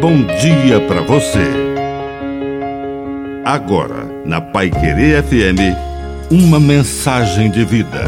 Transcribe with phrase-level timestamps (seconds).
[0.00, 1.44] bom dia para você.
[3.44, 5.76] Agora, na Pai Querer FM,
[6.30, 8.04] uma mensagem de vida.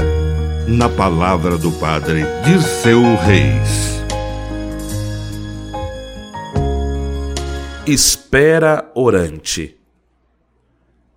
[0.66, 4.02] Na palavra do Padre Dirceu Reis.
[7.86, 9.76] Espera orante.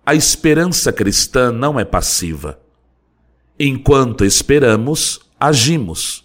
[0.04, 2.60] A esperança cristã não é passiva.
[3.58, 6.22] Enquanto esperamos, agimos.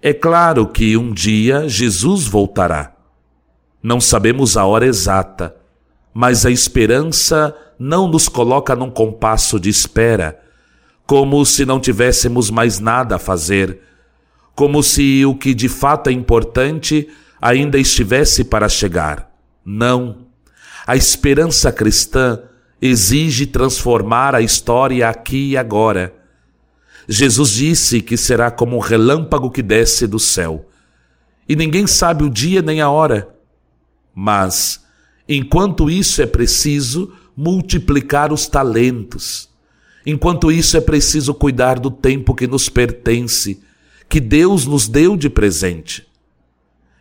[0.00, 2.99] É claro que um dia Jesus voltará.
[3.82, 5.56] Não sabemos a hora exata,
[6.12, 10.38] mas a esperança não nos coloca num compasso de espera,
[11.06, 13.80] como se não tivéssemos mais nada a fazer,
[14.54, 17.08] como se o que de fato é importante
[17.40, 19.30] ainda estivesse para chegar.
[19.64, 20.26] Não.
[20.86, 22.40] A esperança cristã
[22.82, 26.14] exige transformar a história aqui e agora.
[27.08, 30.68] Jesus disse que será como um relâmpago que desce do céu.
[31.48, 33.39] E ninguém sabe o dia nem a hora.
[34.22, 34.84] Mas,
[35.26, 39.48] enquanto isso é preciso multiplicar os talentos.
[40.04, 43.62] Enquanto isso é preciso cuidar do tempo que nos pertence,
[44.10, 46.06] que Deus nos deu de presente.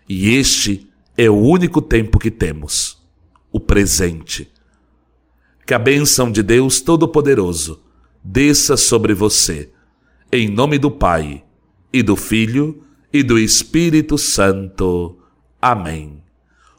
[0.08, 2.98] E este é o único tempo que temos,
[3.52, 4.50] o presente.
[5.68, 7.82] Que a bênção de Deus Todo-Poderoso
[8.24, 9.70] desça sobre você,
[10.32, 11.44] em nome do Pai,
[11.92, 15.18] e do Filho, e do Espírito Santo.
[15.62, 16.29] Amém.